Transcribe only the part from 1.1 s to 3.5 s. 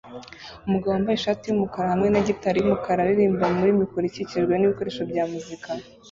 ishati yumukara hamwe na gitari yumukara aririmba